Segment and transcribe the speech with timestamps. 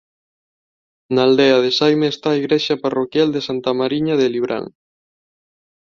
[1.13, 4.65] Na aldea de Saíme está a Igrexa parroquial de Santa Mariña de Librán.